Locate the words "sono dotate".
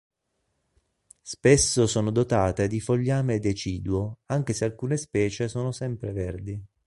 1.85-2.67